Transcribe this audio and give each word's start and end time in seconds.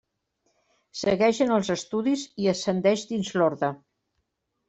Segueix 1.01 1.41
en 1.45 1.53
els 1.57 1.69
estudis 1.75 2.23
i 2.45 2.49
ascendeix 2.55 3.03
dins 3.13 3.31
l'orde. 3.41 3.73